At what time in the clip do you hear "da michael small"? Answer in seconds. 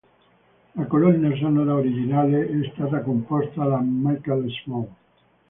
3.65-4.87